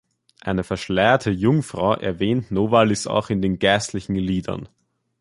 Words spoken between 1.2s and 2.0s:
Jungfrau